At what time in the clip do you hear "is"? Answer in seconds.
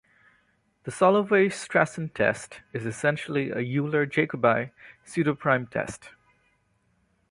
2.73-2.87